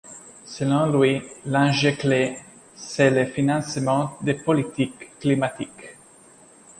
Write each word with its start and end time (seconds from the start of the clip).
Selon 0.47 0.91
lui, 0.91 1.21
l’enjeu-clé, 1.45 2.35
c’est 2.75 3.11
le 3.11 3.27
financement 3.27 4.17
des 4.23 4.33
politiques 4.33 5.19
climatiques. 5.19 5.95